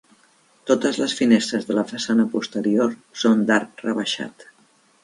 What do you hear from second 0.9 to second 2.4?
les finestres de la façana